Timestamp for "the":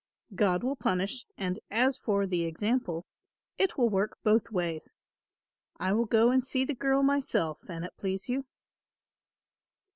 2.25-2.41, 6.65-6.73